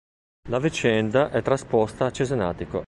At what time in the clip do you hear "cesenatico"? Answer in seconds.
2.11-2.79